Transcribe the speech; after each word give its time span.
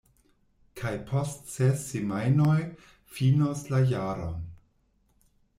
Kaj 0.79 0.93
post 1.11 1.51
ses 1.57 1.83
semajnoj 1.91 2.57
finos 3.19 3.65
la 3.75 3.85
jaron. 3.95 4.45